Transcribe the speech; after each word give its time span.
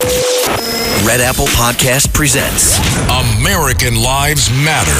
Red 0.00 1.20
Apple 1.20 1.46
Podcast 1.46 2.12
presents 2.12 2.78
American 3.38 3.96
Lives 3.96 4.50
Matter. 4.50 4.90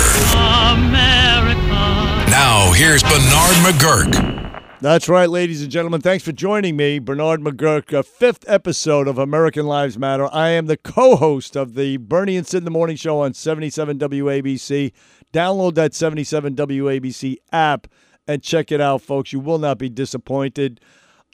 America. 0.78 2.30
Now, 2.30 2.72
here's 2.72 3.02
Bernard 3.02 3.56
McGuirk. 3.64 4.78
That's 4.80 5.08
right, 5.08 5.28
ladies 5.28 5.62
and 5.62 5.70
gentlemen. 5.70 6.00
Thanks 6.00 6.24
for 6.24 6.32
joining 6.32 6.76
me, 6.76 6.98
Bernard 6.98 7.40
McGuirk, 7.40 7.92
a 7.92 8.02
fifth 8.02 8.44
episode 8.46 9.08
of 9.08 9.18
American 9.18 9.66
Lives 9.66 9.98
Matter. 9.98 10.28
I 10.32 10.50
am 10.50 10.66
the 10.66 10.76
co 10.76 11.16
host 11.16 11.56
of 11.56 11.74
the 11.74 11.96
Bernie 11.96 12.36
and 12.36 12.46
Sid 12.46 12.58
in 12.58 12.64
the 12.64 12.70
Morning 12.70 12.96
Show 12.96 13.20
on 13.20 13.34
77 13.34 13.98
WABC. 13.98 14.92
Download 15.32 15.74
that 15.74 15.94
77 15.94 16.54
WABC 16.54 17.36
app 17.52 17.88
and 18.28 18.42
check 18.42 18.70
it 18.70 18.80
out, 18.80 19.02
folks. 19.02 19.32
You 19.32 19.40
will 19.40 19.58
not 19.58 19.78
be 19.78 19.88
disappointed. 19.88 20.80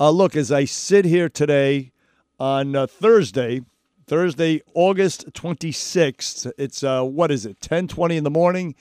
Uh, 0.00 0.10
look, 0.10 0.34
as 0.34 0.50
I 0.50 0.64
sit 0.64 1.04
here 1.04 1.28
today 1.28 1.91
on 2.42 2.74
uh, 2.74 2.88
Thursday, 2.88 3.60
Thursday, 4.04 4.60
August 4.74 5.32
26th. 5.32 6.50
It's, 6.58 6.82
uh, 6.82 7.04
what 7.04 7.30
is 7.30 7.46
it, 7.46 7.58
1020 7.60 8.16
in 8.16 8.24
the 8.24 8.30
morning? 8.30 8.74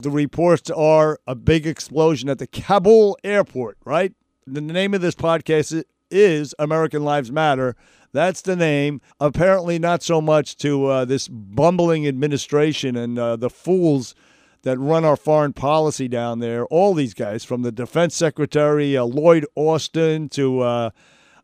The 0.00 0.10
reports 0.10 0.70
are 0.70 1.20
a 1.24 1.36
big 1.36 1.68
explosion 1.68 2.28
at 2.28 2.40
the 2.40 2.48
Kabul 2.48 3.16
airport, 3.22 3.78
right? 3.84 4.12
The 4.44 4.60
name 4.60 4.92
of 4.92 5.02
this 5.02 5.14
podcast 5.14 5.84
is 6.10 6.52
American 6.58 7.04
Lives 7.04 7.30
Matter. 7.30 7.76
That's 8.12 8.42
the 8.42 8.56
name. 8.56 9.00
Apparently, 9.20 9.78
not 9.78 10.02
so 10.02 10.20
much 10.20 10.56
to 10.56 10.86
uh, 10.86 11.04
this 11.04 11.28
bumbling 11.28 12.08
administration 12.08 12.96
and 12.96 13.16
uh, 13.20 13.36
the 13.36 13.50
fools 13.50 14.16
that 14.62 14.78
run 14.80 15.04
our 15.04 15.16
foreign 15.16 15.52
policy 15.52 16.08
down 16.08 16.40
there. 16.40 16.64
All 16.66 16.94
these 16.94 17.14
guys, 17.14 17.44
from 17.44 17.62
the 17.62 17.70
defense 17.70 18.16
secretary, 18.16 18.96
uh, 18.96 19.04
Lloyd 19.04 19.46
Austin, 19.54 20.28
to 20.30 20.58
uh, 20.58 20.90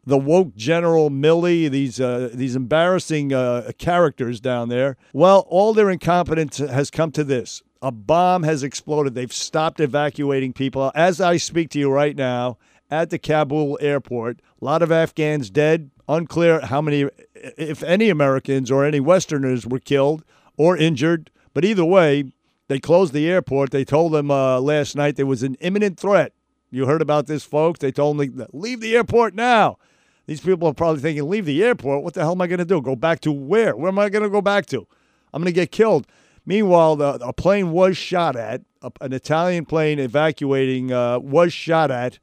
the 0.06 0.16
woke 0.16 0.54
General 0.54 1.10
Milley, 1.10 1.68
these 1.68 2.00
uh, 2.00 2.30
these 2.32 2.54
embarrassing 2.54 3.32
uh, 3.32 3.72
characters 3.76 4.40
down 4.40 4.68
there. 4.68 4.96
Well, 5.12 5.46
all 5.48 5.74
their 5.74 5.90
incompetence 5.90 6.58
has 6.58 6.90
come 6.90 7.10
to 7.12 7.24
this: 7.24 7.62
a 7.82 7.90
bomb 7.90 8.44
has 8.44 8.62
exploded. 8.62 9.14
They've 9.14 9.32
stopped 9.32 9.80
evacuating 9.80 10.52
people. 10.52 10.92
As 10.94 11.20
I 11.20 11.36
speak 11.36 11.70
to 11.70 11.78
you 11.78 11.90
right 11.90 12.16
now, 12.16 12.56
at 12.90 13.10
the 13.10 13.18
Kabul 13.18 13.78
airport, 13.80 14.40
a 14.60 14.64
lot 14.64 14.82
of 14.82 14.92
Afghans 14.92 15.50
dead. 15.50 15.90
Unclear 16.08 16.60
how 16.60 16.80
many, 16.80 17.08
if 17.34 17.82
any, 17.82 18.10
Americans 18.10 18.70
or 18.70 18.84
any 18.84 19.00
Westerners 19.00 19.66
were 19.66 19.80
killed 19.80 20.24
or 20.56 20.76
injured. 20.76 21.32
But 21.52 21.64
either 21.64 21.84
way, 21.84 22.32
they 22.68 22.78
closed 22.78 23.12
the 23.12 23.28
airport. 23.28 23.72
They 23.72 23.84
told 23.84 24.12
them 24.12 24.30
uh, 24.30 24.60
last 24.60 24.94
night 24.94 25.16
there 25.16 25.26
was 25.26 25.42
an 25.42 25.56
imminent 25.56 25.98
threat. 25.98 26.32
You 26.70 26.86
heard 26.86 27.02
about 27.02 27.26
this, 27.26 27.42
folks? 27.42 27.80
They 27.80 27.90
told 27.90 28.18
me 28.18 28.30
leave 28.52 28.80
the 28.80 28.94
airport 28.94 29.34
now. 29.34 29.78
These 30.26 30.40
people 30.40 30.68
are 30.68 30.74
probably 30.74 31.00
thinking, 31.00 31.28
leave 31.28 31.46
the 31.46 31.62
airport. 31.62 32.02
What 32.02 32.14
the 32.14 32.20
hell 32.20 32.32
am 32.32 32.40
I 32.40 32.46
going 32.46 32.58
to 32.58 32.64
do? 32.64 32.82
Go 32.82 32.96
back 32.96 33.20
to 33.20 33.32
where? 33.32 33.76
Where 33.76 33.88
am 33.88 33.98
I 33.98 34.08
going 34.08 34.24
to 34.24 34.30
go 34.30 34.42
back 34.42 34.66
to? 34.66 34.86
I'm 35.32 35.42
going 35.42 35.52
to 35.52 35.60
get 35.60 35.70
killed. 35.70 36.06
Meanwhile, 36.44 36.96
the, 36.96 37.14
a 37.14 37.32
plane 37.32 37.70
was 37.70 37.96
shot 37.96 38.36
at. 38.36 38.62
A, 38.82 38.90
an 39.00 39.12
Italian 39.12 39.66
plane 39.66 39.98
evacuating 39.98 40.92
uh, 40.92 41.18
was 41.18 41.52
shot 41.52 41.90
at, 41.90 42.18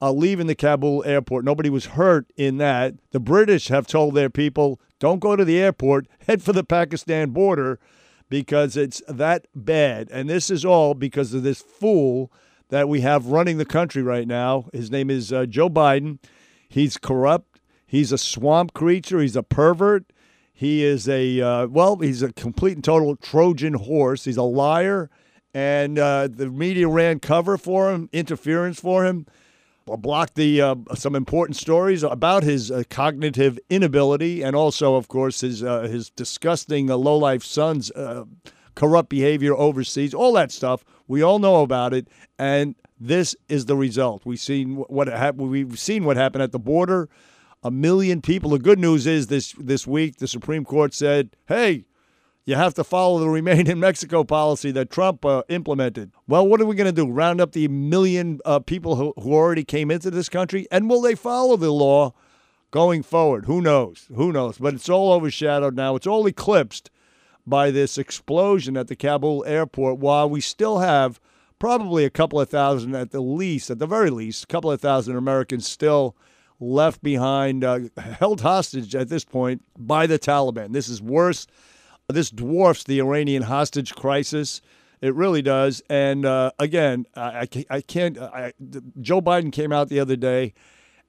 uh, 0.00 0.12
leaving 0.12 0.46
the 0.46 0.54
Kabul 0.54 1.02
airport. 1.04 1.44
Nobody 1.44 1.70
was 1.70 1.86
hurt 1.86 2.26
in 2.36 2.58
that. 2.58 2.94
The 3.10 3.20
British 3.20 3.68
have 3.68 3.86
told 3.86 4.14
their 4.14 4.30
people, 4.30 4.80
don't 4.98 5.20
go 5.20 5.34
to 5.34 5.44
the 5.44 5.60
airport, 5.60 6.06
head 6.26 6.42
for 6.42 6.52
the 6.52 6.64
Pakistan 6.64 7.30
border 7.30 7.80
because 8.28 8.76
it's 8.76 9.02
that 9.08 9.46
bad. 9.54 10.08
And 10.10 10.30
this 10.30 10.48
is 10.48 10.64
all 10.64 10.94
because 10.94 11.34
of 11.34 11.42
this 11.42 11.60
fool 11.60 12.32
that 12.68 12.88
we 12.88 13.00
have 13.00 13.26
running 13.26 13.58
the 13.58 13.64
country 13.64 14.02
right 14.02 14.26
now. 14.26 14.66
His 14.72 14.90
name 14.90 15.10
is 15.10 15.32
uh, 15.32 15.44
Joe 15.46 15.68
Biden. 15.68 16.18
He's 16.72 16.96
corrupt. 16.96 17.60
He's 17.86 18.12
a 18.12 18.18
swamp 18.18 18.72
creature. 18.72 19.20
He's 19.20 19.36
a 19.36 19.42
pervert. 19.42 20.06
He 20.54 20.82
is 20.82 21.06
a, 21.06 21.40
uh, 21.40 21.66
well, 21.66 21.96
he's 21.96 22.22
a 22.22 22.32
complete 22.32 22.76
and 22.76 22.84
total 22.84 23.14
Trojan 23.16 23.74
horse. 23.74 24.24
He's 24.24 24.38
a 24.38 24.42
liar. 24.42 25.10
And 25.52 25.98
uh, 25.98 26.28
the 26.30 26.48
media 26.48 26.88
ran 26.88 27.20
cover 27.20 27.58
for 27.58 27.92
him, 27.92 28.08
interference 28.10 28.80
for 28.80 29.04
him, 29.04 29.26
blocked 29.84 30.34
the 30.34 30.62
uh, 30.62 30.76
some 30.94 31.14
important 31.14 31.56
stories 31.56 32.02
about 32.02 32.42
his 32.42 32.70
uh, 32.70 32.84
cognitive 32.88 33.58
inability, 33.68 34.40
and 34.42 34.56
also, 34.56 34.94
of 34.94 35.08
course, 35.08 35.42
his 35.42 35.62
uh, 35.62 35.82
his 35.82 36.08
disgusting 36.08 36.90
uh, 36.90 36.96
low 36.96 37.18
life 37.18 37.44
son's 37.44 37.92
corrupt 38.74 39.10
behavior 39.10 39.54
overseas. 39.54 40.14
All 40.14 40.32
that 40.32 40.50
stuff. 40.50 40.84
We 41.06 41.20
all 41.20 41.38
know 41.38 41.60
about 41.62 41.92
it, 41.92 42.08
and 42.38 42.74
this 43.04 43.34
is 43.48 43.66
the 43.66 43.76
result. 43.76 44.22
We've 44.24 44.38
seen 44.38 44.76
what 44.76 45.08
happened. 45.08 45.50
We've 45.50 45.78
seen 45.78 46.04
what 46.04 46.16
happened 46.16 46.42
at 46.42 46.52
the 46.52 46.58
border. 46.58 47.08
A 47.64 47.70
million 47.70 48.22
people. 48.22 48.50
The 48.50 48.58
good 48.58 48.78
news 48.78 49.06
is 49.06 49.26
this 49.26 49.54
this 49.58 49.86
week 49.86 50.16
the 50.16 50.28
Supreme 50.28 50.64
Court 50.64 50.94
said, 50.94 51.36
"Hey, 51.46 51.84
you 52.44 52.54
have 52.54 52.74
to 52.74 52.84
follow 52.84 53.18
the 53.18 53.28
remain 53.28 53.68
in 53.68 53.80
Mexico 53.80 54.22
policy 54.22 54.70
that 54.72 54.90
Trump 54.90 55.24
uh, 55.24 55.42
implemented." 55.48 56.12
Well, 56.28 56.46
what 56.46 56.60
are 56.60 56.64
we 56.64 56.76
going 56.76 56.92
to 56.92 56.92
do? 56.92 57.10
Round 57.10 57.40
up 57.40 57.52
the 57.52 57.66
million 57.68 58.38
uh, 58.44 58.60
people 58.60 58.94
who, 58.96 59.14
who 59.20 59.32
already 59.32 59.64
came 59.64 59.90
into 59.90 60.10
this 60.10 60.28
country, 60.28 60.66
and 60.70 60.88
will 60.88 61.00
they 61.00 61.16
follow 61.16 61.56
the 61.56 61.72
law 61.72 62.14
going 62.70 63.02
forward? 63.02 63.46
Who 63.46 63.60
knows? 63.60 64.06
Who 64.14 64.32
knows? 64.32 64.58
But 64.58 64.74
it's 64.74 64.88
all 64.88 65.12
overshadowed 65.12 65.74
now. 65.74 65.96
It's 65.96 66.06
all 66.06 66.26
eclipsed 66.26 66.88
by 67.44 67.72
this 67.72 67.98
explosion 67.98 68.76
at 68.76 68.86
the 68.86 68.96
Kabul 68.96 69.44
airport. 69.44 69.98
While 69.98 70.30
we 70.30 70.40
still 70.40 70.78
have 70.78 71.20
probably 71.62 72.04
a 72.04 72.10
couple 72.10 72.40
of 72.40 72.48
thousand 72.48 72.92
at 72.96 73.12
the 73.12 73.20
least, 73.20 73.70
at 73.70 73.78
the 73.78 73.86
very 73.86 74.10
least, 74.10 74.42
a 74.42 74.46
couple 74.48 74.68
of 74.68 74.80
thousand 74.80 75.16
Americans 75.16 75.64
still 75.64 76.16
left 76.58 77.00
behind, 77.04 77.62
uh, 77.62 77.78
held 78.18 78.40
hostage 78.40 78.96
at 78.96 79.08
this 79.08 79.24
point 79.24 79.62
by 79.78 80.04
the 80.04 80.18
Taliban. 80.18 80.72
This 80.72 80.88
is 80.88 81.00
worse. 81.00 81.46
This 82.08 82.30
dwarfs 82.30 82.82
the 82.82 82.98
Iranian 82.98 83.44
hostage 83.44 83.94
crisis. 83.94 84.60
It 85.00 85.14
really 85.14 85.40
does. 85.40 85.80
And 85.88 86.26
uh, 86.26 86.50
again, 86.58 87.06
I, 87.14 87.46
I 87.70 87.80
can't. 87.80 88.18
I, 88.18 88.52
Joe 89.00 89.22
Biden 89.22 89.52
came 89.52 89.70
out 89.70 89.88
the 89.88 90.00
other 90.00 90.16
day 90.16 90.54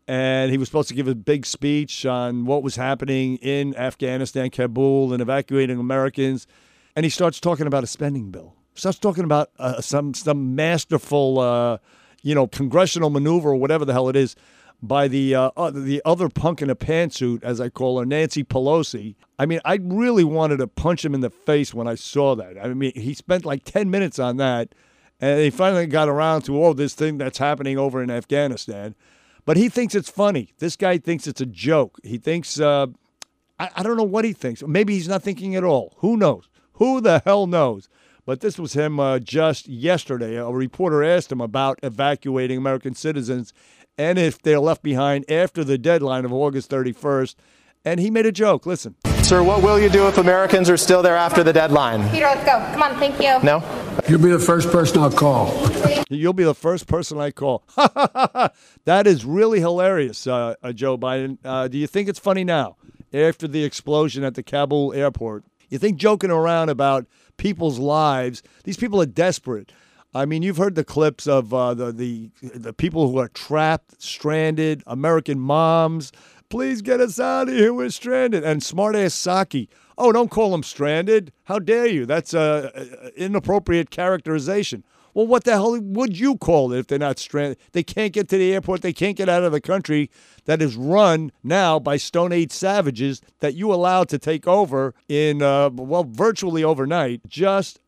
and 0.07 0.51
he 0.51 0.59
was 0.59 0.67
supposed 0.67 0.89
to 0.89 0.93
give 0.93 1.07
a 1.07 1.15
big 1.15 1.47
speech 1.47 2.05
on 2.05 2.45
what 2.45 2.61
was 2.61 2.75
happening 2.75 3.37
in 3.37 3.75
Afghanistan, 3.75 4.51
Kabul, 4.51 5.13
and 5.13 5.19
evacuating 5.19 5.79
Americans. 5.79 6.45
And 6.95 7.05
he 7.05 7.09
starts 7.09 7.39
talking 7.39 7.65
about 7.65 7.83
a 7.83 7.87
spending 7.87 8.29
bill 8.29 8.55
starts 8.75 8.99
talking 8.99 9.23
about 9.23 9.51
uh, 9.59 9.81
some 9.81 10.13
some 10.13 10.55
masterful, 10.55 11.39
uh, 11.39 11.77
you 12.21 12.35
know, 12.35 12.47
congressional 12.47 13.09
maneuver 13.09 13.49
or 13.49 13.55
whatever 13.55 13.85
the 13.85 13.93
hell 13.93 14.09
it 14.09 14.15
is 14.15 14.35
by 14.81 15.07
the 15.07 15.35
uh, 15.35 15.71
the 15.71 16.01
other 16.05 16.29
punk 16.29 16.61
in 16.61 16.69
a 16.69 16.75
pantsuit, 16.75 17.43
as 17.43 17.61
I 17.61 17.69
call 17.69 17.99
her, 17.99 18.05
Nancy 18.05 18.43
Pelosi. 18.43 19.15
I 19.39 19.45
mean, 19.45 19.61
I 19.63 19.79
really 19.81 20.23
wanted 20.23 20.57
to 20.57 20.67
punch 20.67 21.05
him 21.05 21.13
in 21.13 21.21
the 21.21 21.29
face 21.29 21.73
when 21.73 21.87
I 21.87 21.95
saw 21.95 22.35
that. 22.35 22.57
I 22.61 22.73
mean, 22.73 22.91
he 22.95 23.13
spent 23.13 23.45
like 23.45 23.63
ten 23.63 23.89
minutes 23.89 24.19
on 24.19 24.37
that, 24.37 24.75
and 25.21 25.39
he 25.39 25.49
finally 25.49 25.87
got 25.87 26.09
around 26.09 26.43
to 26.43 26.63
oh, 26.63 26.73
this 26.73 26.93
thing 26.93 27.17
that's 27.17 27.37
happening 27.37 27.77
over 27.77 28.03
in 28.03 28.11
Afghanistan. 28.11 28.95
But 29.45 29.57
he 29.57 29.67
thinks 29.67 29.93
it's 29.93 30.09
funny. 30.09 30.53
This 30.59 30.75
guy 30.75 30.97
thinks 30.97 31.27
it's 31.27 31.41
a 31.41 31.45
joke. 31.45 31.99
He 32.03 32.17
thinks 32.17 32.59
uh, 32.59 32.87
I 33.59 33.83
don't 33.83 33.97
know 33.97 34.03
what 34.03 34.25
he 34.25 34.33
thinks. 34.33 34.63
Maybe 34.63 34.93
he's 34.93 35.07
not 35.07 35.23
thinking 35.23 35.55
at 35.55 35.63
all. 35.63 35.93
Who 35.97 36.17
knows? 36.17 36.49
Who 36.73 37.01
the 37.01 37.21
hell 37.23 37.47
knows? 37.47 37.87
But 38.25 38.39
this 38.39 38.57
was 38.57 38.73
him 38.73 38.99
uh, 38.99 39.19
just 39.19 39.67
yesterday. 39.67 40.35
A 40.35 40.49
reporter 40.49 41.03
asked 41.03 41.31
him 41.31 41.41
about 41.41 41.79
evacuating 41.83 42.57
American 42.57 42.95
citizens 42.95 43.53
and 43.97 44.17
if 44.17 44.41
they're 44.41 44.59
left 44.59 44.81
behind 44.81 45.29
after 45.29 45.63
the 45.63 45.77
deadline 45.77 46.25
of 46.25 46.31
August 46.31 46.69
31st. 46.71 47.35
And 47.85 47.99
he 47.99 48.09
made 48.09 48.25
a 48.25 48.31
joke. 48.31 48.65
Listen. 48.65 48.95
Sir, 49.23 49.43
what 49.43 49.61
will 49.61 49.79
you 49.79 49.89
do 49.89 50.07
if 50.07 50.17
Americans 50.17 50.69
are 50.69 50.77
still 50.77 51.01
there 51.01 51.17
after 51.17 51.43
the 51.43 51.51
deadline? 51.51 52.09
Peter, 52.11 52.25
let's 52.25 52.45
go. 52.45 52.59
Come 52.71 52.83
on, 52.83 52.97
thank 52.97 53.15
you. 53.19 53.41
No? 53.43 53.61
You'll 54.07 54.21
be 54.21 54.31
the 54.31 54.39
first 54.39 54.71
person 54.71 55.01
I'll 55.01 55.11
call. 55.11 55.53
You'll 56.09 56.33
be 56.33 56.43
the 56.43 56.55
first 56.55 56.87
person 56.87 57.19
I 57.19 57.31
call. 57.31 57.63
that 58.85 59.03
is 59.05 59.25
really 59.25 59.59
hilarious, 59.59 60.27
uh, 60.27 60.55
uh, 60.63 60.71
Joe 60.71 60.97
Biden. 60.97 61.37
Uh, 61.43 61.67
do 61.67 61.77
you 61.77 61.87
think 61.87 62.09
it's 62.09 62.19
funny 62.19 62.43
now, 62.43 62.77
after 63.13 63.47
the 63.47 63.63
explosion 63.63 64.23
at 64.23 64.35
the 64.35 64.43
Kabul 64.43 64.93
airport? 64.93 65.43
You 65.69 65.77
think 65.77 65.97
joking 65.97 66.29
around 66.29 66.69
about 66.69 67.07
people's 67.37 67.79
lives. 67.79 68.43
These 68.63 68.77
people 68.77 69.01
are 69.01 69.05
desperate. 69.07 69.71
I 70.15 70.25
mean, 70.25 70.43
you've 70.43 70.57
heard 70.57 70.75
the 70.75 70.83
clips 70.83 71.25
of 71.25 71.53
uh, 71.53 71.73
the, 71.73 71.91
the 71.91 72.29
the 72.41 72.73
people 72.73 73.11
who 73.11 73.17
are 73.17 73.29
trapped, 73.29 73.99
stranded, 74.01 74.83
American 74.85 75.39
moms, 75.39 76.11
please 76.49 76.83
get 76.83 77.01
us 77.01 77.19
out 77.19 77.49
of 77.49 77.55
here. 77.55 77.73
We're 77.73 77.89
stranded. 77.89 78.43
And 78.43 78.61
smartass 78.61 79.13
Psaki. 79.13 79.69
oh, 79.97 80.11
don't 80.11 80.29
call 80.29 80.51
them 80.51 80.61
stranded. 80.61 81.31
How 81.45 81.57
dare 81.57 81.87
you? 81.87 82.05
That's 82.05 82.35
a, 82.35 82.71
a 82.75 83.19
inappropriate 83.19 83.89
characterization. 83.89 84.83
Well, 85.13 85.27
what 85.27 85.43
the 85.43 85.51
hell 85.51 85.79
would 85.79 86.17
you 86.17 86.37
call 86.37 86.73
it 86.73 86.79
if 86.79 86.87
they're 86.87 86.97
not 86.99 87.19
stranded? 87.19 87.57
They 87.71 87.83
can't 87.83 88.13
get 88.13 88.29
to 88.29 88.37
the 88.37 88.53
airport. 88.53 88.81
They 88.81 88.93
can't 88.93 89.15
get 89.15 89.29
out 89.29 89.43
of 89.43 89.51
the 89.51 89.61
country 89.61 90.09
that 90.45 90.61
is 90.61 90.75
run 90.75 91.31
now 91.43 91.79
by 91.79 91.97
Stone 91.97 92.31
Age 92.31 92.51
savages 92.51 93.21
that 93.39 93.53
you 93.53 93.73
allowed 93.73 94.09
to 94.09 94.17
take 94.17 94.47
over 94.47 94.95
in, 95.07 95.41
uh, 95.41 95.69
well, 95.69 96.03
virtually 96.03 96.63
overnight. 96.63 97.21
Just 97.27 97.79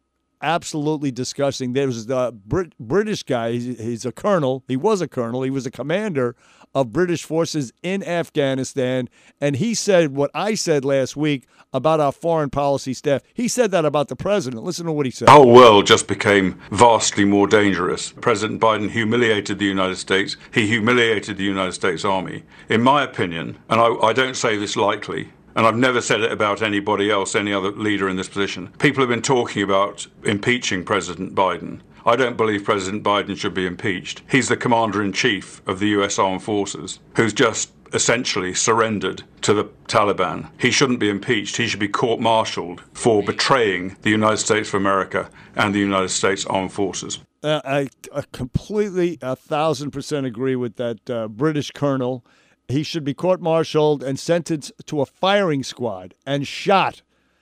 absolutely 0.42 1.12
disgusting. 1.12 1.74
There 1.74 1.88
was 1.88 2.10
a 2.10 2.32
Brit- 2.32 2.78
British 2.80 3.24
guy. 3.24 3.54
He's, 3.54 3.80
he's, 3.80 4.06
a 4.06 4.12
colonel. 4.12 4.64
He 4.68 4.76
was 4.76 5.02
a 5.02 5.08
colonel. 5.08 5.44
He 5.44 5.50
was 5.50 5.66
a 5.66 5.72
commander 5.72 6.36
of 6.74 6.92
British 6.92 7.24
forces 7.24 7.72
in 7.82 8.04
Afghanistan. 8.04 9.10
And 9.40 9.56
he 9.56 9.74
said 9.74 10.16
what 10.16 10.30
I 10.34 10.56
said 10.56 10.84
last 10.84 11.16
week 11.16 11.48
about 11.74 12.00
our 12.00 12.12
foreign 12.12 12.50
policy 12.50 12.94
staff. 12.94 13.22
He 13.34 13.48
said 13.48 13.72
that 13.72 13.86
about 13.86 14.10
the 14.10 14.16
president. 14.16 14.64
Listen 14.64 14.86
to 14.86 14.92
what 14.92 15.06
he 15.06 15.12
said. 15.12 15.30
Our 15.30 15.46
world 15.46 15.88
just 15.88 16.08
became 16.08 16.60
vastly 16.72 17.26
more 17.26 17.48
dangerous. 17.48 18.12
President 18.12 18.62
Biden 18.62 18.92
humiliated 18.92 19.58
the 19.58 19.66
United 19.66 19.96
States. 19.98 20.38
He 20.54 20.68
humiliated 20.68 21.38
the 21.38 21.44
United 21.44 21.74
States 21.74 22.04
Army. 22.06 22.44
In 22.70 22.82
my 22.82 23.04
opinion, 23.04 23.58
and 23.70 23.80
I, 23.80 23.88
I 24.08 24.14
don't 24.14 24.36
say 24.36 24.58
this 24.58 24.76
lightly, 24.76 25.32
and 25.56 25.66
I've 25.66 25.78
never 25.78 26.02
said 26.02 26.22
it 26.22 26.32
about 26.32 26.62
anybody 26.62 27.10
else, 27.10 27.36
any 27.36 27.54
other 27.54 27.72
leader 27.72 28.10
in 28.10 28.18
this 28.18 28.28
position. 28.28 28.74
People 28.80 29.02
have 29.02 29.10
been 29.10 29.22
talking 29.22 29.64
about 29.64 30.08
impeaching 30.24 30.84
President 30.84 31.34
Biden. 31.34 31.80
I 32.06 32.16
don't 32.16 32.38
believe 32.38 32.66
President 32.66 33.04
Biden 33.04 33.36
should 33.36 33.54
be 33.54 33.66
impeached. 33.66 34.22
He's 34.30 34.48
the 34.48 34.58
commander 34.58 35.02
in 35.02 35.12
chief 35.12 35.68
of 35.68 35.80
the 35.80 35.88
US 35.88 36.20
Armed 36.20 36.44
Forces, 36.44 37.00
who's 37.16 37.34
just 37.34 37.72
essentially 37.94 38.54
surrendered 38.54 39.24
to 39.42 39.54
the 39.54 39.66
Taliban. 39.88 40.50
He 40.60 40.70
shouldn't 40.70 41.00
be 41.00 41.10
impeached. 41.10 41.58
He 41.58 41.68
should 41.68 41.80
be 41.80 41.88
court 41.88 42.20
martialed 42.20 42.82
for 42.94 43.24
betraying 43.24 43.96
the 44.02 44.10
United 44.10 44.38
States 44.38 44.70
of 44.70 44.76
America 44.76 45.30
and 45.56 45.74
the 45.74 45.80
United 45.80 46.10
States 46.10 46.46
Armed 46.46 46.74
Forces. 46.74 47.20
Uh, 47.42 47.62
I, 47.64 47.90
I, 48.14 48.24
completely, 48.32 49.18
a 49.22 49.36
thousand 49.36 49.92
percent 49.92 50.26
agree 50.26 50.56
with 50.56 50.76
that 50.76 51.10
uh, 51.10 51.28
British 51.28 51.72
colonel. 51.72 52.26
He 52.68 52.84
should 52.84 53.04
be 53.04 53.14
court 53.14 53.42
martialed 53.42 54.04
and 54.04 54.20
sentenced 54.20 54.72
to 54.88 55.02
a 55.02 55.06
firing 55.06 55.64
squad 55.64 56.16
and 56.26 56.48
shot. 56.48 57.02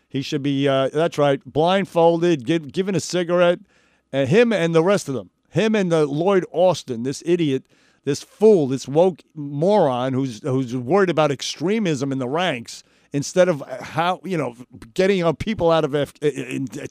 He 0.09 0.21
should 0.21 0.43
be, 0.43 0.67
uh, 0.67 0.89
that's 0.89 1.17
right, 1.17 1.41
blindfolded, 1.45 2.45
give, 2.45 2.71
given 2.71 2.93
a 2.93 2.99
cigarette, 2.99 3.59
and 4.11 4.29
him 4.29 4.53
and 4.53 4.75
the 4.75 4.83
rest 4.83 5.07
of 5.07 5.15
them, 5.15 5.31
him 5.49 5.75
and 5.75 5.91
the 5.91 6.05
Lloyd 6.05 6.45
Austin, 6.51 7.03
this 7.03 7.23
idiot, 7.25 7.65
this 8.03 8.21
fool, 8.21 8.67
this 8.67 8.87
woke 8.87 9.23
moron 9.33 10.13
who's 10.13 10.41
who's 10.43 10.75
worried 10.75 11.09
about 11.09 11.31
extremism 11.31 12.11
in 12.11 12.19
the 12.19 12.27
ranks 12.27 12.83
instead 13.13 13.47
of 13.47 13.63
how 13.81 14.19
you 14.23 14.37
know 14.37 14.55
getting 14.93 15.23
our 15.23 15.33
people 15.33 15.71
out 15.71 15.85
of 15.85 16.13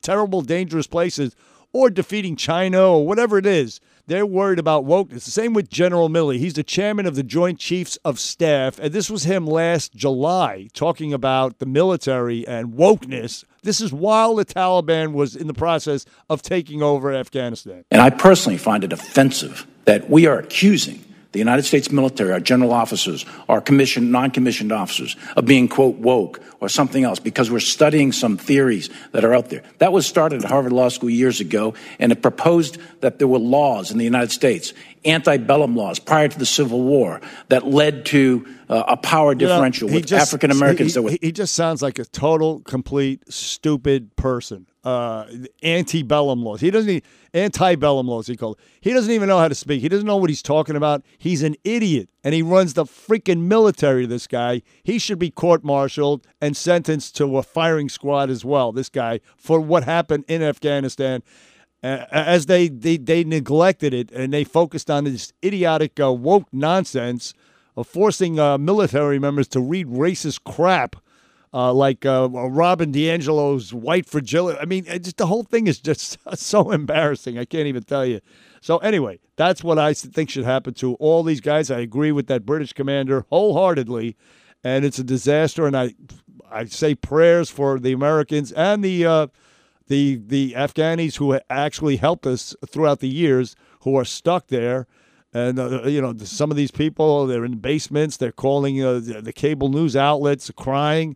terrible, 0.01 0.43
dangerous 0.43 0.87
places 0.87 1.37
or 1.73 1.91
defeating 1.91 2.37
China 2.37 2.83
or 2.83 3.07
whatever 3.07 3.39
it 3.39 3.47
is. 3.47 3.81
They're 4.07 4.27
worried 4.27 4.59
about 4.59 4.85
wokeness. 4.85 5.25
The 5.25 5.31
same 5.31 5.55
with 5.55 5.71
General 5.71 6.09
Milley. 6.09 6.39
He's 6.39 6.55
the 6.55 6.65
chairman 6.65 7.07
of 7.07 7.15
the 7.15 7.23
Joint 7.23 7.59
Chiefs 7.59 7.97
of 8.05 8.19
Staff. 8.19 8.79
And 8.79 8.93
this 8.93 9.09
was 9.09 9.25
him 9.25 9.47
last 9.47 9.95
July 9.95 10.69
talking 10.73 11.13
about 11.13 11.59
the 11.59 11.67
military 11.67 12.47
and 12.47 12.73
wokeness. 12.73 13.45
This 13.63 13.81
is 13.81 13.93
while 13.93 14.35
the 14.35 14.45
Taliban 14.45 15.13
was 15.13 15.37
in 15.37 15.47
the 15.47 15.55
process 15.55 16.05
of 16.29 16.43
taking 16.43 16.83
over 16.83 17.13
Afghanistan. 17.13 17.85
And 17.91 18.03
I 18.03 18.11
personally 18.11 18.59
find 18.59 18.83
it 18.83 18.93
offensive 18.93 19.67
that 19.85 20.11
we 20.11 20.27
are 20.27 20.39
accusing 20.39 21.05
the 21.33 21.39
United 21.39 21.65
States 21.65 21.91
military, 21.91 22.31
our 22.31 22.41
general 22.41 22.73
officers, 22.73 23.25
our 23.49 23.61
commissioned, 23.61 24.13
non-commissioned 24.13 24.71
officers 24.71 25.17
of 25.37 25.47
being, 25.47 25.67
quote, 25.67 25.97
woke 25.97 26.41
or 26.61 26.69
something 26.69 27.05
else 27.05 27.19
because 27.19 27.51
we're 27.51 27.59
studying 27.59 28.13
some 28.13 28.37
theories 28.37 28.91
that 29.13 29.25
are 29.25 29.35
out 29.35 29.49
there. 29.49 29.63
That 29.79 29.93
was 29.93 30.07
started 30.07 30.45
at 30.45 30.51
Harvard 30.51 30.73
Law 30.73 30.89
School 30.89 31.11
years 31.11 31.41
ago, 31.41 31.75
and 31.99 32.13
it 32.13 32.23
proposed 32.23 32.79
that 33.01 33.19
there 33.19 33.29
were 33.29 33.39
laws 33.39 33.91
in 33.91 33.99
the 33.99 34.05
United 34.05 34.31
States, 34.31 34.75
antebellum 35.05 35.77
laws 35.77 35.99
prior 35.99 36.29
to 36.29 36.39
the 36.39 36.47
Civil 36.47 36.83
War, 36.83 37.21
that 37.49 37.67
led 37.67 38.07
to 38.07 38.47
uh, 38.69 38.85
a 38.89 38.97
power 38.97 39.35
differential 39.35 39.89
you 39.89 39.95
know, 39.95 40.01
with 40.01 40.13
African 40.13 40.51
Americans. 40.51 40.95
He, 40.95 41.19
he, 41.21 41.33
just 41.33 41.55
sounds 41.55 41.83
like 41.83 41.99
a 41.99 42.05
total, 42.05 42.61
complete, 42.61 43.23
stupid 43.33 44.15
person 44.17 44.67
uh, 44.85 45.27
antebellum 45.63 46.43
laws. 46.43 46.61
He 46.61 46.71
doesn't 46.71 46.89
need 46.89 47.05
antebellum 47.35 48.09
laws. 48.09 48.27
He 48.27 48.37
called. 48.37 48.59
It. 48.59 48.65
He 48.81 48.93
doesn't 48.93 49.13
even 49.13 49.29
know 49.29 49.39
how 49.39 49.49
to 49.49 49.55
speak. 49.55 49.81
He 49.81 49.89
doesn't 49.89 50.07
know 50.07 50.17
what 50.17 50.31
he's 50.31 50.43
talking 50.43 50.77
about. 50.77 51.05
He's 51.19 51.43
an 51.43 51.57
idiot, 51.65 52.09
and 52.25 52.35
he 52.35 52.43
runs 52.43 52.75
the 52.75 52.85
freaking 52.85 53.43
military. 53.43 54.07
This 54.07 54.27
guy. 54.27 54.63
He 54.83 54.99
should 54.99 55.19
be 55.19 55.31
court-martialed 55.31 56.27
and 56.41 56.57
sentenced 56.57 57.17
to 57.17 57.37
a 57.39 57.43
firing 57.43 57.89
squad 57.89 58.31
as 58.31 58.45
well. 58.45 58.73
This 58.73 58.89
guy 58.89 59.21
for 59.37 59.61
what 59.61 59.85
happened 59.85 60.25
in 60.29 60.43
Afghanistan. 60.43 61.23
As 61.83 62.47
they, 62.47 62.69
they 62.69 62.97
they 62.97 63.25
neglected 63.25 63.93
it 63.93 64.13
and 64.13 64.33
they 64.33 64.45
focused 64.45 64.89
on 64.89 65.03
this 65.03 65.33
idiotic 65.45 65.99
uh, 65.99 66.13
woke 66.13 66.47
nonsense 66.53 67.35
of 67.77 67.89
forcing 67.89 68.39
uh, 68.39 68.57
military 68.57 69.19
members 69.19 69.49
to 69.49 69.61
read 69.61 69.89
racist 69.89 70.45
crap 70.45 70.97
uh, 71.55 71.73
like 71.73 72.07
uh, 72.07 72.29
Robin 72.31 72.93
DiAngelo's 72.93 73.75
white 73.75 74.07
fragility. 74.07 74.59
I 74.59 74.65
mean, 74.65 74.85
just 74.85 75.19
the 75.19 75.27
whole 75.27 75.43
thing 75.43 75.67
is 75.67 75.81
just 75.81 76.19
so 76.35 76.71
embarrassing. 76.71 77.39
I 77.39 77.45
can't 77.45 77.67
even 77.67 77.83
tell 77.83 78.07
you. 78.07 78.21
So 78.61 78.79
anyway, 78.79 79.19
that's 79.37 79.63
what 79.63 79.79
I 79.79 79.93
think 79.93 80.31
should 80.31 80.45
happen 80.45 80.75
to 80.75 80.95
all 80.95 81.23
these 81.23 81.41
guys. 81.41 81.71
I 81.71 81.81
agree 81.81 82.13
with 82.13 82.27
that 82.29 82.47
British 82.47 82.73
commander 82.73 83.27
wholeheartedly, 83.29 84.17
and 84.65 84.85
it's 84.85 84.99
a 84.99 85.05
disaster. 85.05 85.67
And 85.67 85.77
I, 85.77 85.95
I 86.51 86.65
say 86.67 86.95
prayers 86.95 87.51
for 87.51 87.79
the 87.79 87.93
Americans 87.93 88.53
and 88.53 88.83
the 88.83 89.05
uh, 89.05 89.27
the 89.93 90.17
the 90.17 90.55
Afghanis 90.55 91.17
who 91.17 91.39
actually 91.51 91.97
helped 91.97 92.27
us 92.27 92.57
throughout 92.67 93.01
the 93.01 93.09
years, 93.09 93.55
who 93.81 93.95
are 93.99 94.07
stuck 94.07 94.47
there. 94.47 94.87
And 95.35 95.59
uh, 95.59 95.83
you 95.85 96.01
know, 96.01 96.15
some 96.19 96.51
of 96.51 96.57
these 96.57 96.71
people, 96.71 97.27
they're 97.27 97.45
in 97.45 97.59
basements. 97.59 98.17
They're 98.17 98.33
calling 98.33 98.83
uh, 98.83 99.01
the 99.01 99.33
cable 99.35 99.69
news 99.69 99.95
outlets, 99.95 100.51
crying. 100.57 101.15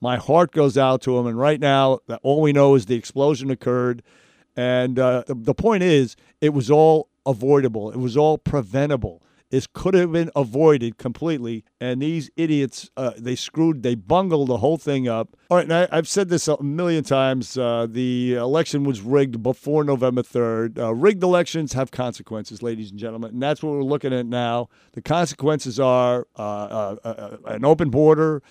My 0.00 0.16
heart 0.16 0.52
goes 0.52 0.76
out 0.76 1.00
to 1.02 1.16
them. 1.16 1.26
And 1.26 1.38
right 1.38 1.58
now, 1.60 2.00
all 2.22 2.40
we 2.42 2.52
know 2.52 2.74
is 2.74 2.86
the 2.86 2.96
explosion 2.96 3.50
occurred. 3.50 4.02
And 4.56 4.98
uh, 4.98 5.24
the, 5.26 5.34
the 5.34 5.54
point 5.54 5.82
is, 5.82 6.14
it 6.40 6.50
was 6.50 6.70
all 6.70 7.08
avoidable, 7.24 7.90
it 7.90 7.98
was 7.98 8.16
all 8.16 8.36
preventable. 8.36 9.22
It 9.50 9.72
could 9.72 9.94
have 9.94 10.12
been 10.12 10.30
avoided 10.36 10.98
completely. 10.98 11.64
And 11.80 12.02
these 12.02 12.30
idiots, 12.36 12.90
uh, 12.96 13.12
they 13.16 13.34
screwed, 13.34 13.82
they 13.82 13.94
bungled 13.94 14.48
the 14.48 14.58
whole 14.58 14.76
thing 14.76 15.08
up. 15.08 15.36
All 15.50 15.56
right, 15.56 15.66
now 15.66 15.86
I, 15.90 15.96
have 15.96 16.08
said 16.08 16.28
this 16.28 16.48
a 16.48 16.62
million 16.62 17.02
times. 17.02 17.56
Uh, 17.56 17.86
the 17.88 18.34
election 18.34 18.84
was 18.84 19.00
rigged 19.00 19.42
before 19.42 19.84
November 19.84 20.22
3rd. 20.22 20.78
Uh, 20.78 20.94
rigged 20.94 21.22
elections 21.22 21.72
have 21.72 21.90
consequences, 21.90 22.62
ladies 22.62 22.90
and 22.90 23.00
gentlemen. 23.00 23.30
And 23.30 23.42
that's 23.42 23.62
what 23.62 23.72
we're 23.72 23.82
looking 23.82 24.12
at 24.12 24.26
now. 24.26 24.68
The 24.92 25.00
consequences 25.02 25.80
are 25.80 26.26
uh, 26.36 26.42
uh, 26.42 26.96
uh, 27.04 27.36
an 27.46 27.64
open 27.64 27.88
border, 27.88 28.42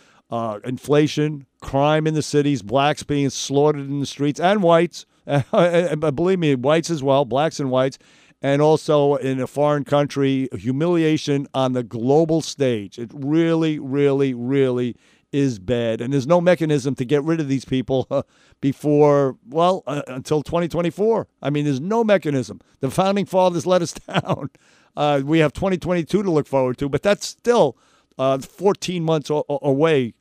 inflation, 0.63 1.45
crime 1.62 2.07
in 2.07 2.15
the 2.15 2.24
cities, 2.24 2.63
blacks 2.63 3.03
being 3.03 3.29
slaughtered 3.29 3.88
in 3.88 4.00
the 4.00 4.05
streets, 4.07 4.39
and 4.39 4.63
whites. 4.63 5.05
believe 5.51 6.39
me, 6.39 6.55
whites 6.55 6.89
as 6.89 7.03
well, 7.03 7.25
blacks 7.25 7.60
and 7.60 7.69
whites, 7.69 8.00
and 8.41 8.62
also 8.62 9.15
in 9.15 9.39
a 9.39 9.48
foreign 9.48 9.84
country, 9.84 10.48
humiliation 10.58 11.48
on 11.53 11.74
the 11.74 11.84
global 11.84 12.41
stage. 12.41 13.00
It 13.00 13.12
really, 13.13 13.79
really, 13.79 14.34
really 14.34 14.96
is 15.32 15.60
bad. 15.60 16.01
And 16.01 16.13
there's 16.13 16.27
no 16.27 16.39
mechanism 16.39 16.96
to 16.96 17.06
get 17.06 17.24
rid 17.24 17.39
of 17.39 17.48
these 17.48 17.65
people 17.65 18.08
uh, 18.12 18.24
before, 18.62 19.38
well, 19.48 19.84
uh, 19.88 20.03
until 20.08 20.44
2024. 20.44 21.27
I 21.41 21.50
mean, 21.50 21.65
there's 21.65 21.82
no 21.82 22.03
mechanism. 22.03 22.62
The 22.79 22.91
founding 22.91 23.25
fathers 23.25 23.65
let 23.65 23.82
us 23.82 23.94
down. 24.24 24.50
Uh, 24.96 25.22
we 25.24 25.39
have 25.39 25.53
2022 25.53 26.24
to 26.24 26.32
look 26.32 26.48
forward 26.48 26.77
to, 26.77 26.89
but 26.89 27.03
that's 27.03 27.27
still 27.27 27.77
uh, 28.17 28.38
14 28.39 29.03
months 29.03 29.29
o- 29.29 29.46
away 29.62 30.13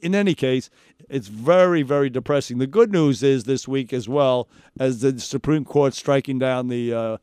in 0.00 0.14
any 0.14 0.34
case, 0.34 0.70
it's 1.08 1.28
very, 1.28 1.82
very 1.82 2.10
depressing. 2.10 2.58
The 2.58 2.66
good 2.66 2.92
news 2.92 3.22
is 3.22 3.44
this 3.44 3.66
week 3.66 3.92
as 3.92 4.08
well 4.08 4.48
as 4.78 5.00
the 5.00 5.18
Supreme 5.18 5.64
Court 5.64 5.94
striking 5.94 6.38
down 6.38 6.68
the 6.68 6.92
uh, 6.92 7.16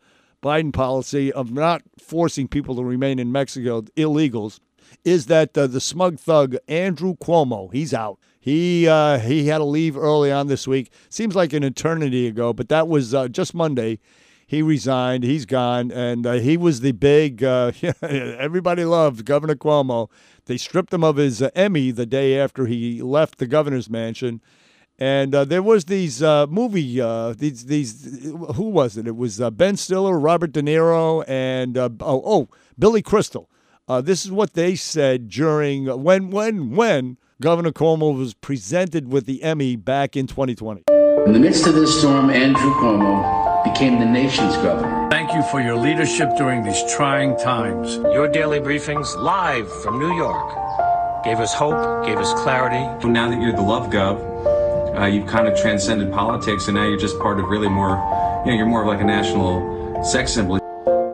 Biden 0.44 0.74
policy 0.74 1.32
of 1.32 1.52
not 1.52 1.82
forcing 1.98 2.48
people 2.48 2.76
to 2.76 2.84
remain 2.84 3.18
in 3.18 3.32
Mexico, 3.32 3.82
illegals, 3.98 4.60
is 5.04 5.26
that 5.28 5.58
uh, 5.58 5.66
the 5.66 5.82
smug 5.82 6.20
thug 6.20 6.56
Andrew 6.68 7.16
Cuomo, 7.16 7.72
he's 7.74 7.94
out. 7.94 8.20
He 8.40 8.88
uh, 8.88 9.20
he 9.20 9.48
had 9.48 9.60
to 9.60 9.64
leave 9.64 9.98
early 9.98 10.32
on 10.32 10.48
this 10.48 10.68
week. 10.68 10.92
Seems 11.10 11.36
like 11.36 11.54
an 11.54 11.64
eternity 11.64 12.28
ago, 12.28 12.52
but 12.52 12.70
that 12.70 12.88
was 12.88 13.14
uh, 13.14 13.30
just 13.30 13.56
Monday. 13.56 14.00
He 14.46 14.62
resigned. 14.62 15.24
He's 15.24 15.46
gone, 15.46 15.92
and 15.92 16.28
uh, 16.28 16.34
he 16.34 16.58
was 16.58 16.82
the 16.82 16.92
big. 16.92 17.44
Uh, 17.44 17.72
everybody 18.02 18.84
loved 18.84 19.26
Governor 19.26 19.56
Cuomo 19.56 20.10
they 20.46 20.58
stripped 20.58 20.94
him 20.94 21.04
of 21.04 21.16
his 21.16 21.42
Emmy 21.56 21.92
the 21.92 22.06
day 22.06 22.38
after 22.38 22.66
he 22.66 23.02
left 23.02 23.38
the 23.38 23.48
governor's 23.48 23.90
mansion. 23.90 24.42
And 25.04 25.36
uh, 25.36 25.44
there 25.44 25.62
was 25.62 25.84
these 25.84 26.24
uh, 26.24 26.48
movie 26.48 27.02
uh, 27.02 27.34
these 27.38 27.66
these 27.66 28.24
who 28.56 28.70
was 28.70 28.96
it? 28.96 29.06
It 29.06 29.18
was 29.18 29.42
uh, 29.42 29.52
Ben 29.52 29.76
Stiller, 29.76 30.18
Robert 30.18 30.54
De 30.54 30.62
Niro, 30.62 31.26
and 31.28 31.78
uh, 31.78 31.90
oh 32.00 32.24
oh 32.26 32.50
Billy 32.80 33.02
Crystal. 33.02 33.50
Uh, 33.86 34.00
this 34.00 34.24
is 34.24 34.32
what 34.32 34.54
they 34.54 34.76
said 34.78 35.28
during 35.28 35.88
when 36.02 36.30
when 36.30 36.74
when 36.78 37.18
Governor 37.42 37.74
Cuomo 37.74 38.18
was 38.18 38.34
presented 38.34 39.12
with 39.12 39.26
the 39.26 39.44
Emmy 39.44 39.76
back 39.76 40.16
in 40.16 40.26
2020. 40.26 40.84
In 41.26 41.34
the 41.34 41.40
midst 41.40 41.68
of 41.68 41.76
this 41.76 42.00
storm, 42.00 42.30
Andrew 42.30 42.74
Cuomo 42.76 43.62
became 43.66 44.00
the 44.00 44.06
nation's 44.06 44.56
governor. 44.56 45.10
Thank 45.10 45.34
you 45.34 45.44
for 45.44 45.60
your 45.60 45.76
leadership 45.76 46.30
during 46.38 46.64
these 46.64 46.82
trying 46.96 47.38
times. 47.38 47.98
Your 48.16 48.30
daily 48.30 48.62
briefings 48.62 49.18
live 49.18 49.70
from 49.82 50.00
New 50.00 50.16
York 50.16 50.74
gave 51.26 51.40
us 51.40 51.54
hope, 51.54 52.06
gave 52.06 52.18
us 52.18 52.34
clarity. 52.42 52.84
Now 53.08 53.30
that 53.30 53.42
you're 53.42 53.54
the 53.54 53.62
love 53.62 53.90
gov, 53.90 54.33
uh, 54.96 55.06
you've 55.06 55.28
kind 55.28 55.48
of 55.48 55.60
transcended 55.60 56.12
politics, 56.12 56.68
and 56.68 56.76
now 56.76 56.88
you're 56.88 57.00
just 57.00 57.18
part 57.20 57.40
of 57.40 57.46
really 57.48 57.70
more, 57.70 57.92
you 58.46 58.52
know, 58.52 58.58
you're 58.58 58.66
more 58.66 58.82
of 58.82 58.88
like 58.88 59.02
a 59.02 59.06
national 59.06 60.04
sex 60.04 60.34
symbol. 60.34 60.60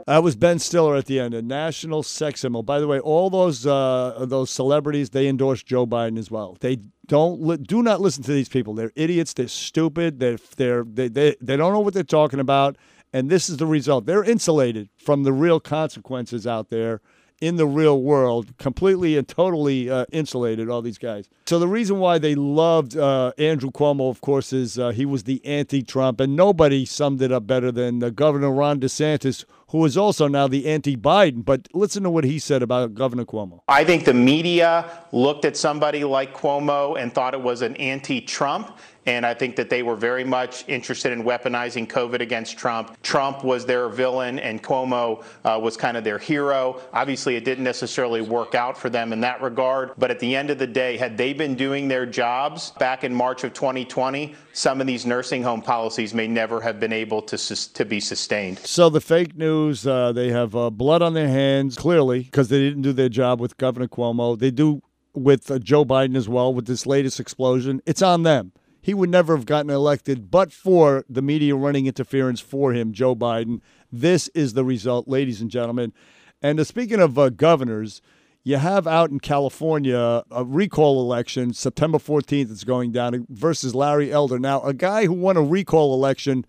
That 0.06 0.24
was 0.24 0.36
Ben 0.36 0.58
Stiller 0.58 0.96
at 0.96 1.06
the 1.06 1.20
end, 1.20 1.36
a 1.36 1.42
national 1.42 2.02
sex 2.02 2.42
symbol. 2.42 2.64
By 2.64 2.80
the 2.80 2.88
way, 2.88 3.00
all 3.00 3.30
those 3.30 3.68
uh, 3.68 4.26
those 4.28 4.50
celebrities 4.50 5.12
they 5.12 5.28
endorse 5.28 5.62
Joe 5.62 5.86
Biden 5.86 6.18
as 6.18 6.32
well. 6.32 6.58
They 6.60 6.80
don't 7.06 7.42
li- 7.42 7.58
do 7.58 7.84
not 7.84 8.02
listen 8.02 8.24
to 8.24 8.32
these 8.32 8.50
people. 8.50 8.74
They're 8.74 8.92
idiots. 8.96 9.34
They're 9.34 9.48
stupid. 9.48 10.20
They're, 10.20 10.40
they're 10.58 10.84
they 10.84 11.10
they 11.10 11.36
they 11.40 11.58
don't 11.58 11.74
know 11.74 11.80
what 11.80 11.94
they're 11.94 12.04
talking 12.04 12.40
about. 12.40 12.76
And 13.14 13.30
this 13.30 13.50
is 13.50 13.58
the 13.58 13.66
result. 13.66 14.06
They're 14.06 14.24
insulated 14.24 14.90
from 14.98 15.24
the 15.24 15.34
real 15.34 15.60
consequences 15.60 16.46
out 16.46 16.70
there 16.70 17.02
in 17.42 17.56
the 17.56 17.66
real 17.66 18.02
world, 18.02 18.58
completely 18.58 19.18
and 19.18 19.28
totally 19.28 19.90
uh, 19.90 20.06
insulated, 20.12 20.70
all 20.70 20.82
these 20.82 20.98
guys. 20.98 21.30
So 21.46 21.58
the 21.58 21.68
reason 21.68 22.00
why 22.00 22.18
they 22.18 22.36
loved 22.36 22.98
uh, 22.98 23.32
Andrew 23.38 23.72
Cuomo, 23.72 24.10
of 24.10 24.22
course, 24.22 24.54
is 24.54 24.78
uh, 24.78 24.90
he 24.90 25.06
was 25.06 25.24
the 25.24 25.44
anti 25.46 25.82
Trump, 25.82 26.20
and 26.20 26.36
nobody 26.36 26.86
summed 26.86 27.22
it 27.22 27.32
up 27.32 27.48
better 27.48 27.72
than 27.72 28.00
Governor 28.00 28.52
Ron 28.52 28.80
DeSantis, 28.80 29.46
who 29.70 29.86
is 29.86 29.98
also 29.98 30.28
now 30.28 30.48
the 30.48 30.68
anti 30.68 30.96
Biden. 30.96 31.44
But 31.46 31.68
listen 31.74 32.04
to 32.04 32.10
what 32.10 32.24
he 32.24 32.40
said 32.40 32.62
about 32.62 32.94
Governor 32.94 33.26
Cuomo. 33.26 33.62
I 33.68 33.84
think 33.84 34.06
the 34.06 34.14
media 34.14 34.86
looked 35.12 35.46
at 35.46 35.56
somebody 35.56 36.04
like 36.04 36.34
Cuomo 36.36 37.00
and 37.00 37.14
thought 37.14 37.34
it 37.34 37.42
was 37.42 37.62
an 37.62 37.76
anti 37.78 38.22
Trump. 38.22 38.78
And 39.06 39.26
I 39.26 39.34
think 39.34 39.56
that 39.56 39.72
they 39.72 39.82
were 39.82 39.96
very 39.96 40.24
much 40.24 40.66
interested 40.68 41.12
in 41.12 41.24
weaponizing 41.24 41.88
COVID 41.88 42.22
against 42.22 42.60
Trump. 42.60 43.02
Trump 43.02 43.44
was 43.44 43.66
their 43.66 43.90
villain, 43.90 44.38
and 44.38 44.62
Cuomo 44.62 45.24
uh, 45.44 45.60
was 45.60 45.76
kind 45.76 45.98
of 45.98 46.04
their 46.04 46.20
hero. 46.20 46.80
Obviously, 46.94 47.36
it 47.36 47.44
didn't 47.44 47.64
necessarily 47.64 48.22
work 48.22 48.54
out 48.54 48.78
for 48.78 48.90
them 48.90 49.12
in 49.12 49.22
that 49.22 49.42
regard. 49.42 49.94
But 49.98 50.12
at 50.12 50.20
the 50.20 50.36
end 50.36 50.52
of 50.52 50.60
the 50.60 50.68
day, 50.68 50.96
had 50.98 51.18
they 51.18 51.34
been 51.34 51.56
doing 51.56 51.88
their 51.88 52.06
jobs 52.06 52.72
back 52.72 53.04
in 53.04 53.12
March 53.12 53.44
of 53.44 53.54
2020, 53.54 54.36
some 54.54 54.82
of 54.82 54.86
these 54.86 55.06
nursing 55.08 55.42
home 55.42 55.62
policies 55.62 56.14
may 56.14 56.28
never 56.28 56.62
have 56.62 56.80
been 56.80 56.94
able 56.94 57.22
to, 57.24 57.74
to 57.74 57.86
be 57.86 58.00
sustained. 58.00 58.60
So 58.60 58.90
the 58.90 59.02
fake 59.02 59.36
news, 59.36 59.59
uh, 59.68 60.12
they 60.12 60.30
have 60.30 60.56
uh, 60.56 60.70
blood 60.70 61.02
on 61.02 61.14
their 61.14 61.28
hands, 61.28 61.76
clearly, 61.76 62.24
because 62.24 62.50
they 62.50 62.60
didn't 62.60 62.82
do 62.82 62.94
their 62.94 63.10
job 63.10 63.40
with 63.40 63.58
Governor 63.58 63.88
Cuomo. 63.88 64.38
They 64.38 64.52
do 64.52 64.82
with 65.14 65.50
uh, 65.52 65.60
Joe 65.60 65.86
Biden 65.86 66.16
as 66.16 66.30
well 66.30 66.54
with 66.54 66.68
this 66.68 66.86
latest 66.86 67.20
explosion. 67.20 67.82
It's 67.86 68.02
on 68.02 68.24
them 68.24 68.54
he 68.82 68.94
would 68.94 69.10
never 69.10 69.36
have 69.36 69.46
gotten 69.46 69.70
elected 69.70 70.32
but 70.32 70.52
for 70.52 71.06
the 71.10 71.22
media 71.22 71.56
running 71.56 71.86
interference 71.86 72.40
for 72.40 72.74
him, 72.74 72.94
Joe 72.94 73.16
Biden. 73.16 73.62
This 73.92 74.30
is 74.30 74.54
the 74.54 74.64
result, 74.64 75.08
ladies 75.08 75.42
and 75.42 75.52
gentlemen. 75.52 75.94
And 76.42 76.60
uh, 76.60 76.64
speaking 76.64 77.00
of 77.00 77.18
uh, 77.18 77.30
governors, 77.30 78.02
you 78.44 78.58
have 78.58 78.88
out 78.88 79.10
in 79.10 79.20
California 79.20 80.24
a 80.32 80.46
recall 80.46 81.02
election. 81.02 81.54
September 81.54 81.98
14th 81.98 82.50
is 82.52 82.64
going 82.64 82.92
down 82.92 83.28
versus 83.30 83.76
Larry 83.76 84.12
Elder. 84.12 84.40
Now, 84.40 84.62
a 84.62 84.74
guy 84.74 85.06
who 85.06 85.14
won 85.14 85.38
a 85.38 85.44
recall 85.44 85.94
election 85.94 86.46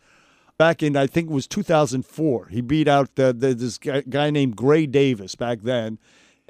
back 0.60 0.82
in, 0.82 0.94
I 0.94 1.06
think 1.06 1.30
it 1.30 1.32
was 1.32 1.46
2004. 1.46 2.48
He 2.48 2.60
beat 2.60 2.86
out 2.86 3.14
the, 3.14 3.32
the, 3.32 3.54
this 3.54 3.78
guy, 3.78 4.28
named 4.28 4.56
Gray 4.56 4.84
Davis 4.84 5.34
back 5.34 5.60
then. 5.62 5.98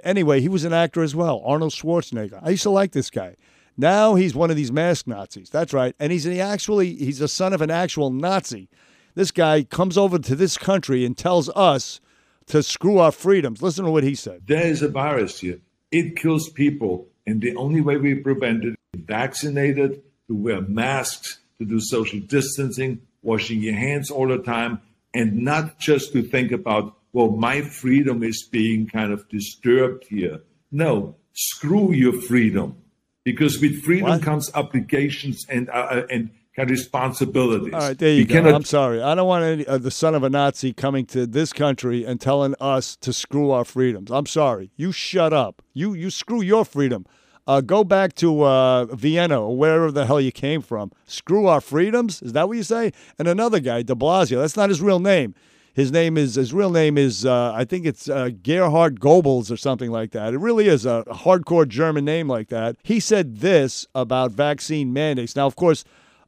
Anyway, 0.03 0.41
he 0.41 0.49
was 0.49 0.65
an 0.65 0.73
actor 0.73 1.05
as 1.05 1.15
well, 1.15 1.41
Arnold 1.45 1.71
Schwarzenegger. 1.71 2.41
I 2.43 2.51
used 2.51 2.65
to 2.65 2.71
like 2.71 2.91
this 2.91 3.09
guy. 3.09 3.37
Now 3.77 4.17
he's 4.17 4.35
one 4.35 4.51
of 4.51 4.57
these 4.57 4.73
mask 4.73 5.07
Nazis. 5.07 5.49
That's 5.49 5.73
right. 5.73 5.95
And 6.01 6.11
he's 6.11 6.27
actually 6.27 6.97
he's 6.97 7.21
a 7.21 7.29
son 7.29 7.53
of 7.53 7.63
an 7.63 7.71
actual 7.71 8.11
Nazi. 8.11 8.69
This 9.15 9.31
guy 9.31 9.63
comes 9.63 9.97
over 9.97 10.19
to 10.19 10.35
this 10.35 10.59
country 10.59 11.05
and 11.05 11.17
tells 11.17 11.49
us 11.51 12.01
to 12.47 12.65
screw 12.65 12.99
our 12.99 13.13
freedoms. 13.13 13.63
Listen 13.63 13.85
to 13.85 13.93
what 13.93 14.03
he 14.03 14.17
said. 14.17 14.43
There 14.49 14.67
is 14.67 14.83
a 14.83 14.89
virus 14.89 15.39
here. 15.39 15.61
It 15.93 16.17
kills 16.17 16.49
people. 16.51 17.07
And 17.29 17.41
the 17.41 17.55
only 17.55 17.81
way 17.81 17.97
we 17.97 18.17
prevent 18.17 18.65
it 18.65 18.75
vaccinated, 18.97 20.03
to 20.27 20.35
wear 20.35 20.63
masks, 20.63 21.39
to 21.61 21.65
do 21.65 21.79
social 21.79 22.19
distancing, 22.19 23.03
washing 23.23 23.61
your 23.61 23.75
hands 23.75 24.11
all 24.11 24.29
the 24.29 24.39
time, 24.39 24.81
and 25.15 25.39
not 25.39 25.79
just 25.79 26.13
to 26.13 26.23
think 26.23 26.53
about, 26.53 26.97
well, 27.13 27.31
my 27.31 27.63
freedom 27.63 28.23
is 28.23 28.49
being 28.51 28.87
kind 28.87 29.13
of 29.13 29.29
disturbed 29.29 30.05
here. 30.09 30.41
No, 30.71 31.17
screw 31.33 31.93
your 31.93 32.21
freedom 32.21 32.77
because 33.25 33.61
with 33.61 33.83
freedom 33.83 34.09
what? 34.09 34.23
comes 34.23 34.51
obligations 34.55 35.45
and 35.49 35.69
uh, 35.71 35.73
uh 35.73 36.07
and 36.11 36.31
responsibilities. 36.69 37.73
All 37.73 37.81
right, 37.81 37.99
there 37.99 38.13
you, 38.13 38.25
go. 38.25 38.35
Cannot... 38.35 38.55
I'm 38.55 38.65
sorry. 38.65 39.01
I 39.01 39.15
don't 39.15 39.27
want 39.27 39.45
any, 39.45 39.67
uh, 39.67 39.79
the 39.79 39.91
son 39.91 40.15
of 40.15 40.23
a 40.23 40.31
Nazi 40.31 40.73
coming 40.73 41.07
to 41.07 41.27
this 41.27 41.53
country 41.53 42.05
and 42.05 42.21
telling 42.21 42.55
us 42.61 42.97
to 42.97 43.13
screw 43.13 43.51
our 43.51 43.65
freedoms. 43.65 44.11
I'm 44.11 44.27
sorry. 44.27 44.71
You 44.77 44.93
shut 44.93 45.33
up. 45.33 45.63
You 45.73 45.95
you 45.95 46.11
screw 46.11 46.43
your 46.43 46.65
freedom. 46.65 47.07
Uh, 47.51 47.61
go 47.61 47.83
back 47.83 48.15
to 48.15 48.45
uh, 48.45 48.85
Vienna 48.95 49.43
or 49.43 49.57
wherever 49.57 49.91
the 49.91 50.07
hell 50.07 50.21
you 50.21 50.31
came 50.31 50.63
from. 50.63 50.93
Screw 51.05 51.49
our 51.49 51.61
freedoms. 51.61 52.23
Is 52.23 52.33
that 52.33 52.47
what 52.47 52.57
you 52.57 52.63
say? 52.63 52.93
And 53.19 53.27
another 53.27 53.59
guy, 53.59 53.83
De 53.83 53.97
Blasio. 53.97 54.41
That's 54.41 54.57
not 54.57 54.69
his 54.69 54.81
real 54.81 55.01
name. 55.01 55.35
His 55.75 55.91
name 55.91 56.17
is 56.17 56.37
his 56.37 56.55
real 56.55 56.71
name 56.71 56.97
is 56.97 57.27
uh, 57.27 57.53
I 57.53 57.65
think 57.65 57.87
it's 57.87 58.09
uh, 58.09 58.31
Gerhard 58.41 59.01
Goebbels 59.01 59.51
or 59.51 59.57
something 59.57 59.91
like 59.91 60.13
that. 60.13 60.33
It 60.33 60.39
really 60.39 60.69
is 60.69 60.87
a 60.87 61.03
hardcore 61.09 61.67
German 61.67 62.05
name 62.05 62.29
like 62.29 62.51
that. 62.51 62.77
He 62.85 63.01
said 63.01 63.39
this 63.39 63.85
about 63.97 64.31
vaccine 64.31 64.93
mandates. 64.93 65.35
Now, 65.35 65.49
of 65.49 65.57
course, 65.57 65.83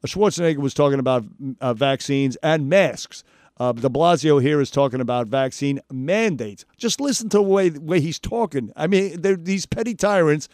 Schwarzenegger 0.05 0.57
was 0.57 0.75
talking 0.75 0.99
about 0.99 1.25
uh, 1.61 1.73
vaccines 1.73 2.35
and 2.43 2.69
masks. 2.69 3.23
Uh, 3.61 3.71
de 3.71 3.89
Blasio 3.89 4.43
here 4.43 4.61
is 4.61 4.73
talking 4.73 5.01
about 5.01 5.29
vaccine 5.29 5.79
mandates. 5.89 6.65
Just 6.79 7.01
listen 7.01 7.29
to 7.29 7.37
the 7.37 7.43
way, 7.43 7.69
the 7.69 7.81
way 7.81 8.01
he's 8.01 8.19
talking. 8.19 8.73
I 8.75 8.89
mean, 8.89 9.21
these 9.23 9.67
petty 9.67 9.95
tyrants 9.95 10.49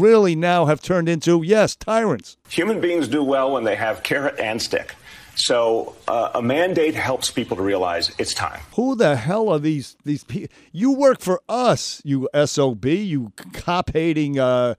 really 0.00 0.34
now 0.34 0.66
have 0.66 0.80
turned 0.82 1.08
into, 1.08 1.42
yes, 1.42 1.76
tyrants. 1.76 2.36
Human 2.48 2.80
beings 2.80 3.08
do 3.08 3.22
well 3.22 3.52
when 3.52 3.64
they 3.64 3.76
have 3.76 4.02
carrot 4.02 4.38
and 4.38 4.60
stick. 4.60 4.94
So 5.36 5.96
uh, 6.06 6.30
a 6.34 6.42
mandate 6.42 6.94
helps 6.94 7.30
people 7.30 7.56
to 7.56 7.62
realize 7.62 8.12
it's 8.18 8.34
time. 8.34 8.60
Who 8.76 8.94
the 8.94 9.16
hell 9.16 9.48
are 9.48 9.58
these 9.58 9.96
these 10.04 10.22
people? 10.22 10.54
You 10.72 10.92
work 10.92 11.20
for 11.20 11.40
us, 11.48 12.00
you 12.04 12.28
sob, 12.46 12.84
you 12.84 13.32
cop 13.52 13.92
hating. 13.92 14.38
Uh, 14.38 14.74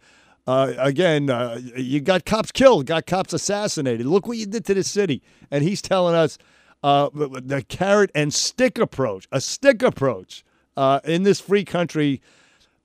uh, 0.47 0.73
again, 0.77 1.29
uh, 1.29 1.59
you 1.75 1.99
got 1.99 2.23
cops 2.23 2.51
killed, 2.51 2.85
got 2.85 3.05
cops 3.05 3.33
assassinated. 3.33 4.05
Look 4.05 4.27
what 4.27 4.37
you 4.37 4.45
did 4.45 4.63
to 4.65 4.73
the 4.73 4.83
city, 4.83 5.21
and 5.51 5.63
he's 5.63 5.81
telling 5.81 6.15
us 6.15 6.37
uh, 6.83 7.09
the 7.13 7.65
carrot 7.67 8.11
and 8.13 8.33
stick 8.33 8.77
approach, 8.77 9.27
a 9.31 9.41
stick 9.41 9.81
approach 9.81 10.45
uh, 10.77 10.99
in 11.03 11.23
this 11.23 11.41
free 11.41 11.65
country 11.65 12.21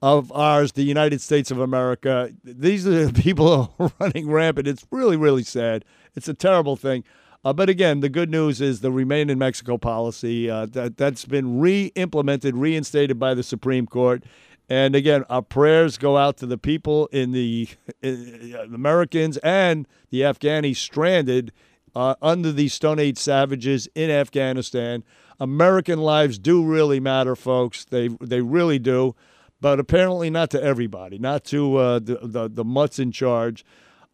of 0.02 0.33
ours, 0.33 0.73
the 0.73 0.83
United 0.83 1.21
States 1.21 1.50
of 1.50 1.59
America. 1.59 2.33
These 2.42 2.87
are 2.87 3.07
the 3.07 3.23
people 3.23 3.75
running 4.00 4.30
rampant. 4.30 4.66
It's 4.66 4.87
really, 4.90 5.16
really 5.16 5.42
sad. 5.42 5.85
It's 6.14 6.28
a 6.28 6.35
terrible 6.35 6.76
thing. 6.76 7.04
Uh, 7.45 7.52
but 7.52 7.71
again, 7.71 8.00
the 8.00 8.09
good 8.09 8.30
news 8.30 8.61
is 8.61 8.80
the 8.80 8.92
Remain 8.92 9.30
in 9.30 9.38
Mexico 9.38 9.78
policy 9.78 10.50
uh, 10.50 10.66
that 10.66 10.99
that's 10.99 11.25
been 11.25 11.59
re-implemented, 11.59 12.54
reinstated 12.54 13.19
by 13.19 13.35
the 13.35 13.42
Supreme 13.42 13.87
Court. 13.87 14.25
And 14.69 14.95
again, 14.95 15.25
our 15.28 15.42
prayers 15.42 15.99
go 15.99 16.16
out 16.16 16.37
to 16.38 16.47
the 16.47 16.59
people 16.59 17.07
in 17.09 17.33
the 17.33 17.69
in, 18.02 18.54
uh, 18.54 18.62
Americans 18.64 19.37
and 19.38 19.88
the 20.11 20.21
Afghanis 20.21 20.76
stranded 20.76 21.52
uh, 21.95 22.14
under 22.23 22.52
these 22.52 22.75
Stone 22.75 22.99
Age 22.99 23.19
savages 23.19 23.88
in 23.95 24.11
Afghanistan. 24.11 25.02
American 25.40 25.99
lives 25.99 26.38
do 26.38 26.62
really 26.62 27.00
matter, 27.00 27.35
folks. 27.35 27.87
They 27.87 28.09
they 28.21 28.42
really 28.42 28.78
do, 28.78 29.16
but 29.61 29.79
apparently 29.79 30.31
not 30.31 30.50
to 30.50 30.62
everybody, 30.62 31.19
not 31.19 31.45
to 31.45 31.76
uh, 31.76 31.99
the, 31.99 32.19
the 32.23 32.49
the 32.49 32.64
mutts 32.64 32.99
in 32.99 33.12
charge. 33.12 33.64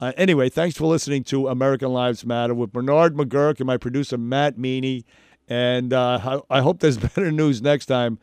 Uh, 0.01 0.13
anyway, 0.17 0.49
thanks 0.49 0.77
for 0.77 0.87
listening 0.87 1.25
to 1.25 1.49
American 1.49 1.91
Lives 1.91 2.27
Matter 2.27 2.55
with 2.55 2.73
Bernard 2.73 3.15
McGuirk 3.17 3.59
and 3.59 3.67
my 3.67 3.79
producer, 3.79 4.19
Matt 4.19 4.59
Meany. 4.59 5.05
And 5.49 5.93
uh, 5.93 6.43
I 6.51 6.61
hope 6.61 6.81
there's 6.81 6.99
better 7.15 7.31
news 7.33 7.63
next 7.63 7.87
time 7.87 8.19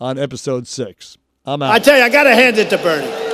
on 0.00 0.18
episode 0.18 0.66
six. 0.66 1.18
I'm 1.44 1.62
out. 1.62 1.72
I 1.72 1.78
tell 1.78 1.96
you, 1.96 2.04
I 2.04 2.08
got 2.08 2.24
to 2.24 2.34
hand 2.34 2.58
it 2.58 2.70
to 2.70 2.78
Bernie. 2.78 3.25